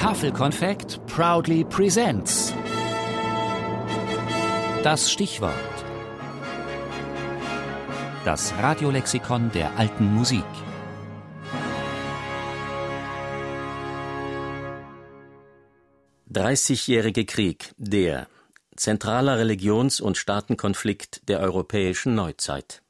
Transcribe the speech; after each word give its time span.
Tafelkonfekt 0.00 0.98
proudly 1.06 1.62
presents. 1.62 2.54
Das 4.82 5.12
Stichwort. 5.12 5.52
Das 8.24 8.54
Radiolexikon 8.54 9.50
der 9.52 9.76
alten 9.76 10.14
Musik. 10.14 10.42
Dreißigjährige 16.30 17.26
Krieg, 17.26 17.74
der 17.76 18.26
zentraler 18.76 19.36
Religions- 19.36 20.00
und 20.00 20.16
Staatenkonflikt 20.16 21.28
der 21.28 21.40
europäischen 21.40 22.14
Neuzeit. 22.14 22.80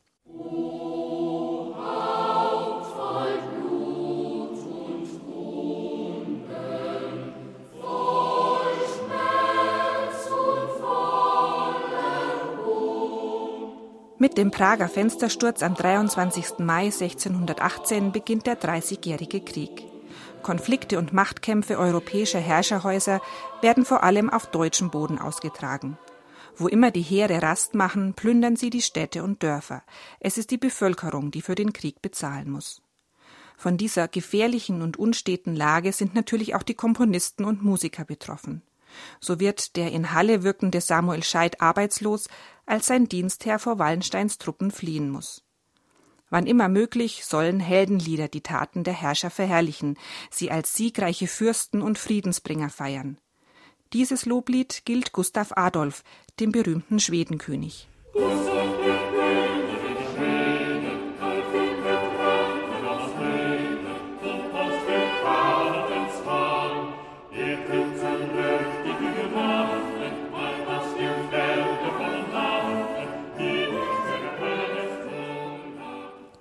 Mit 14.23 14.37
dem 14.37 14.51
Prager 14.51 14.91
Fenstersturz 14.91 15.63
am 15.63 15.75
23. 15.75 16.59
Mai 16.59 16.85
1618 16.85 18.13
beginnt 18.13 18.47
der 18.47 18.57
Dreißigjährige 18.57 19.41
Krieg. 19.41 19.87
Konflikte 20.43 20.99
und 20.99 21.15
Machtkämpfe 21.15 21.79
europäischer 21.79 22.39
Herrscherhäuser 22.39 23.23
werden 23.63 23.87
vor 23.87 24.03
allem 24.03 24.29
auf 24.29 24.49
deutschem 24.49 24.91
Boden 24.91 25.19
ausgetragen. 25.19 25.97
Wo 26.55 26.69
immer 26.69 26.91
die 26.91 27.01
Heere 27.01 27.41
Rast 27.41 27.75
machen, 27.75 28.13
plündern 28.13 28.57
sie 28.57 28.69
die 28.69 28.83
Städte 28.83 29.25
und 29.25 29.43
Dörfer. 29.43 29.83
Es 30.19 30.37
ist 30.37 30.51
die 30.51 30.59
Bevölkerung, 30.59 31.31
die 31.31 31.41
für 31.41 31.55
den 31.55 31.73
Krieg 31.73 32.03
bezahlen 32.03 32.51
muss. 32.51 32.83
Von 33.57 33.79
dieser 33.79 34.07
gefährlichen 34.07 34.83
und 34.83 34.99
unsteten 34.99 35.57
Lage 35.57 35.95
sind 35.95 36.15
natürlich 36.15 36.55
auch 36.55 36.63
die 36.63 36.75
Komponisten 36.75 37.47
und 37.47 37.63
Musiker 37.63 38.05
betroffen. 38.05 38.61
So 39.21 39.41
wird 39.41 39.77
der 39.77 39.93
in 39.93 40.13
Halle 40.13 40.43
wirkende 40.43 40.81
Samuel 40.81 41.23
Scheid 41.23 41.61
arbeitslos, 41.61 42.29
als 42.67 42.87
sein 42.87 43.09
Dienstherr 43.09 43.59
vor 43.59 43.79
Wallensteins 43.79 44.39
Truppen 44.39 44.71
fliehen 44.71 45.11
muss. 45.11 45.43
Wann 46.31 46.47
immer 46.47 46.69
möglich 46.69 47.25
sollen 47.25 47.59
Heldenlieder 47.59 48.29
die 48.29 48.43
Taten 48.43 48.85
der 48.85 48.95
Herrscher 48.95 49.31
verherrlichen, 49.31 49.99
sie 50.31 50.51
als 50.51 50.75
siegreiche 50.75 51.27
Fürsten 51.27 51.83
und 51.83 51.99
Friedensbringer 51.99 52.71
feiern. 52.71 53.19
Dieses 53.93 54.25
Loblied 54.27 54.83
gilt 54.85 55.13
Gustav 55.13 55.53
Adolf, 55.57 56.05
dem 56.39 56.53
berühmten 56.53 57.01
Schwedenkönig. 57.01 57.89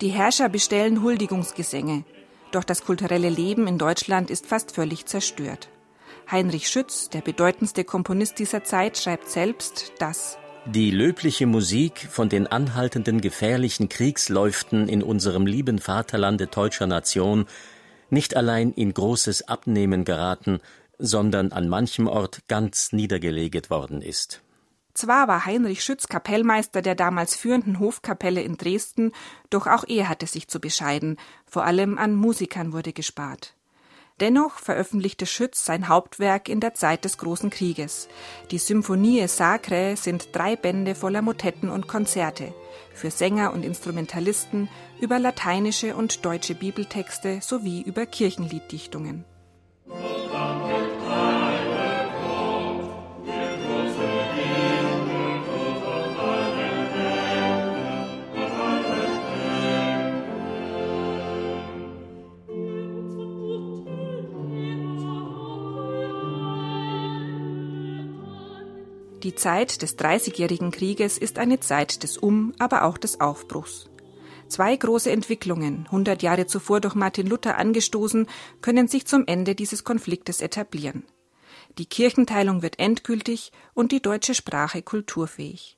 Die 0.01 0.09
Herrscher 0.09 0.47
bestellen 0.47 1.03
Huldigungsgesänge. 1.03 2.05
Doch 2.51 2.63
das 2.63 2.83
kulturelle 2.85 3.27
Leben 3.27 3.67
in 3.67 3.77
Deutschland 3.77 4.29
ist 4.29 4.45
fast 4.45 4.71
völlig 4.71 5.05
zerstört. 5.05 5.67
Heinrich 6.31 6.69
Schütz, 6.69 7.09
der 7.09 7.19
bedeutendste 7.19 7.83
Komponist 7.83 8.39
dieser 8.39 8.63
Zeit, 8.63 8.97
schreibt 8.97 9.29
selbst, 9.29 9.91
dass 9.99 10.37
die 10.65 10.91
löbliche 10.91 11.47
Musik 11.47 12.07
von 12.09 12.29
den 12.29 12.47
anhaltenden 12.47 13.19
gefährlichen 13.21 13.89
Kriegsläuften 13.89 14.87
in 14.87 15.03
unserem 15.03 15.45
lieben 15.45 15.79
Vaterlande 15.79 16.47
deutscher 16.47 16.87
Nation 16.87 17.45
nicht 18.09 18.37
allein 18.37 18.71
in 18.71 18.93
großes 18.93 19.47
Abnehmen 19.47 20.05
geraten, 20.05 20.59
sondern 20.97 21.51
an 21.51 21.67
manchem 21.67 22.07
Ort 22.07 22.41
ganz 22.47 22.93
niedergeleget 22.93 23.69
worden 23.69 24.01
ist. 24.01 24.41
Zwar 24.99 25.29
war 25.29 25.45
Heinrich 25.45 25.81
Schütz 25.81 26.09
Kapellmeister 26.09 26.81
der 26.81 26.93
damals 26.93 27.33
führenden 27.33 27.79
Hofkapelle 27.79 28.41
in 28.41 28.57
Dresden, 28.57 29.13
doch 29.49 29.65
auch 29.65 29.85
er 29.87 30.09
hatte 30.09 30.27
sich 30.27 30.49
zu 30.49 30.59
bescheiden, 30.59 31.15
vor 31.45 31.63
allem 31.63 31.97
an 31.97 32.15
Musikern 32.15 32.73
wurde 32.73 32.91
gespart. 32.91 33.55
Dennoch 34.19 34.59
veröffentlichte 34.59 35.25
Schütz 35.25 35.63
sein 35.63 35.87
Hauptwerk 35.87 36.49
in 36.49 36.59
der 36.59 36.73
Zeit 36.73 37.05
des 37.05 37.17
Großen 37.17 37.49
Krieges. 37.49 38.09
Die 38.51 38.57
Symphonie 38.57 39.25
Sacre 39.29 39.95
sind 39.95 40.35
drei 40.35 40.57
Bände 40.57 40.95
voller 40.95 41.21
Motetten 41.21 41.69
und 41.69 41.87
Konzerte 41.87 42.53
für 42.93 43.09
Sänger 43.09 43.53
und 43.53 43.63
Instrumentalisten 43.63 44.67
über 44.99 45.17
lateinische 45.17 45.95
und 45.95 46.25
deutsche 46.25 46.55
Bibeltexte 46.55 47.39
sowie 47.41 47.83
über 47.83 48.05
Kirchenlieddichtungen. 48.05 49.23
Die 69.23 69.35
Zeit 69.35 69.81
des 69.81 69.97
Dreißigjährigen 69.97 70.71
Krieges 70.71 71.17
ist 71.17 71.39
eine 71.39 71.59
Zeit 71.59 72.03
des 72.03 72.17
Um-, 72.17 72.53
aber 72.57 72.85
auch 72.85 72.97
des 72.97 73.19
Aufbruchs. 73.19 73.89
Zwei 74.47 74.73
große 74.75 75.11
Entwicklungen, 75.11 75.85
100 75.87 76.23
Jahre 76.23 76.47
zuvor 76.47 76.79
durch 76.79 76.95
Martin 76.95 77.27
Luther 77.27 77.57
angestoßen, 77.57 78.27
können 78.61 78.87
sich 78.87 79.05
zum 79.05 79.27
Ende 79.27 79.55
dieses 79.55 79.83
Konfliktes 79.83 80.39
etablieren. 80.41 81.03
Die 81.77 81.85
Kirchenteilung 81.85 82.61
wird 82.61 82.79
endgültig 82.79 83.51
und 83.73 83.91
die 83.91 84.01
deutsche 84.01 84.33
Sprache 84.33 84.81
kulturfähig. 84.81 85.77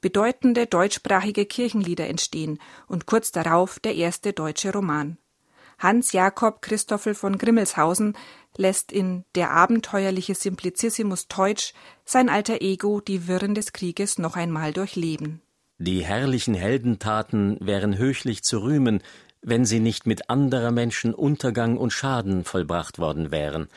Bedeutende 0.00 0.66
deutschsprachige 0.66 1.44
Kirchenlieder 1.44 2.08
entstehen 2.08 2.58
und 2.88 3.04
kurz 3.04 3.30
darauf 3.30 3.78
der 3.78 3.94
erste 3.94 4.32
deutsche 4.32 4.72
Roman. 4.72 5.18
Hans 5.80 6.12
Jakob 6.12 6.60
Christoffel 6.60 7.14
von 7.14 7.38
Grimmelshausen 7.38 8.14
lässt 8.56 8.92
in 8.92 9.24
Der 9.34 9.50
abenteuerliche 9.50 10.34
Simplicissimus 10.34 11.26
Teutsch 11.26 11.72
sein 12.04 12.28
alter 12.28 12.60
Ego 12.60 13.00
die 13.00 13.26
Wirren 13.26 13.54
des 13.54 13.72
Krieges 13.72 14.18
noch 14.18 14.36
einmal 14.36 14.74
durchleben. 14.74 15.40
Die 15.78 16.04
herrlichen 16.04 16.52
Heldentaten 16.52 17.56
wären 17.60 17.96
höchlich 17.96 18.42
zu 18.42 18.58
rühmen, 18.58 19.02
wenn 19.40 19.64
sie 19.64 19.80
nicht 19.80 20.06
mit 20.06 20.28
anderer 20.28 20.70
Menschen 20.70 21.14
Untergang 21.14 21.78
und 21.78 21.94
Schaden 21.94 22.44
vollbracht 22.44 22.98
worden 22.98 23.30
wären. 23.30 23.68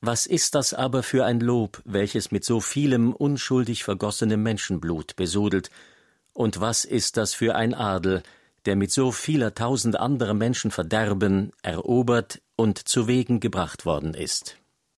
Was 0.00 0.26
ist 0.26 0.56
das 0.56 0.74
aber 0.74 1.04
für 1.04 1.24
ein 1.24 1.38
Lob, 1.38 1.80
welches 1.84 2.32
mit 2.32 2.44
so 2.44 2.58
vielem 2.58 3.12
unschuldig 3.12 3.84
vergossenem 3.84 4.42
Menschenblut 4.42 5.14
besudelt, 5.14 5.70
und 6.32 6.60
was 6.60 6.84
ist 6.84 7.16
das 7.16 7.34
für 7.34 7.54
ein 7.54 7.74
Adel, 7.74 8.22
der 8.68 8.76
mit 8.76 8.92
so 8.92 9.12
vieler 9.12 9.54
tausend 9.54 9.98
anderer 9.98 10.34
Menschen 10.34 10.70
Verderben 10.70 11.52
erobert 11.62 12.42
und 12.54 12.86
zu 12.86 13.08
Wegen 13.08 13.40
gebracht 13.40 13.86
worden 13.86 14.12
ist. 14.12 14.57